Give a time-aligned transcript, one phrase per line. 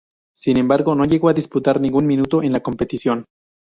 [0.35, 3.25] Sin embargo, no llegó a disputar ningún minuto en la competición.